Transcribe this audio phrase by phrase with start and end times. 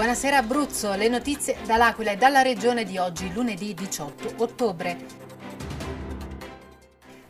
[0.00, 4.96] Buonasera Abruzzo, le notizie dall'Aquila e dalla regione di oggi, lunedì 18 ottobre.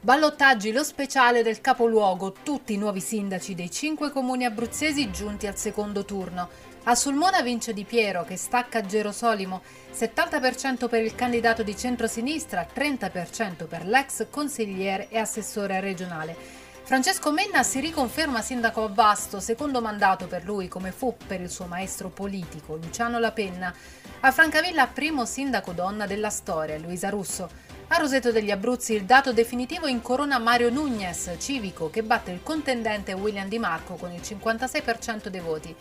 [0.00, 5.56] Ballottaggi lo speciale del capoluogo, tutti i nuovi sindaci dei cinque comuni abruzzesi giunti al
[5.56, 6.48] secondo turno.
[6.84, 9.62] A Sulmona vince Di Piero che stacca Gerosolimo,
[9.92, 16.68] 70% per il candidato di centrosinistra, 30% per l'ex consigliere e assessore regionale.
[16.82, 21.48] Francesco Menna si riconferma sindaco a Vasto, secondo mandato per lui come fu per il
[21.48, 23.72] suo maestro politico Luciano Lapenna.
[24.20, 27.48] A Francavilla primo sindaco donna della storia, Luisa Russo.
[27.88, 33.12] A Roseto degli Abruzzi il dato definitivo incorona Mario Nunez, civico, che batte il contendente
[33.12, 35.74] William Di Marco con il 56% dei voti.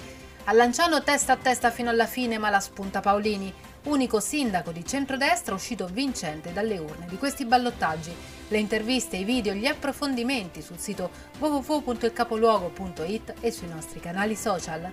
[0.46, 4.86] A Lanciano testa a testa fino alla fine ma la spunta Paolini unico sindaco di
[4.86, 8.14] centrodestra uscito vincente dalle urne di questi ballottaggi.
[8.48, 14.92] Le interviste, i video, gli approfondimenti sul sito www.ilcapoluogo.it e sui nostri canali social.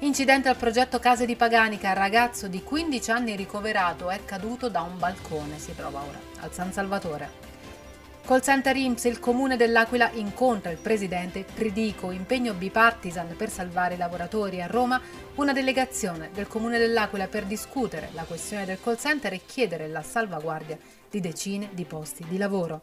[0.00, 4.98] Incidente al progetto Case di Paganica, ragazzo di 15 anni ricoverato è caduto da un
[4.98, 7.30] balcone, si trova ora al San Salvatore.
[8.24, 13.98] Col center IMSS il comune dell'Aquila incontra il presidente Tridico, impegno bipartisan per salvare i
[13.98, 15.00] lavoratori a Roma,
[15.34, 20.02] una delegazione del comune dell'Aquila per discutere la questione del call center e chiedere la
[20.02, 20.78] salvaguardia
[21.10, 22.80] di decine di posti di lavoro.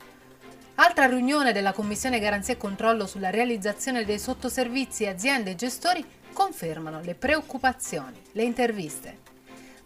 [0.76, 7.00] Altra riunione della Commissione Garanzia e Controllo sulla realizzazione dei sottoservizi aziende e gestori confermano
[7.02, 9.18] le preoccupazioni, le interviste.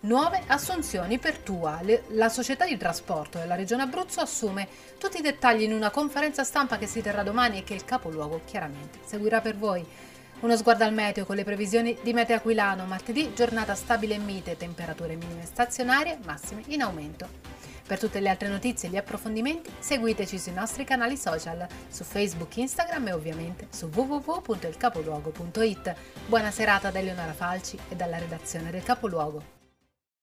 [0.05, 1.79] Nuove assunzioni per Tua.
[2.09, 6.77] La società di trasporto della Regione Abruzzo assume tutti i dettagli in una conferenza stampa
[6.77, 9.81] che si terrà domani e che il capoluogo chiaramente seguirà per voi.
[10.41, 12.83] Uno sguardo al meteo con le previsioni di Meteo Aquilano.
[12.83, 17.25] Martedì giornata stabile e mite, temperature minime stazionarie, massime in aumento.
[17.87, 22.57] Per tutte le altre notizie e gli approfondimenti seguiteci sui nostri canali social, su Facebook,
[22.57, 25.95] Instagram e ovviamente su www.ilcapoluogo.it.
[26.25, 29.62] Buona serata da Eleonora Falci e dalla redazione del Capoluogo.